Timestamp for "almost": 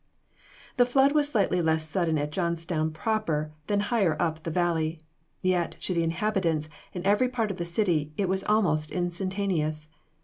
8.45-8.89